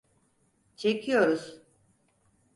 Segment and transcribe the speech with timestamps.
[0.75, 1.61] Çekiyoruz.